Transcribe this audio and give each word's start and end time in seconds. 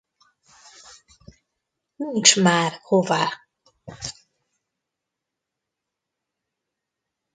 Nincs 1.95 2.35
már 2.41 2.79
hová. 2.81 3.33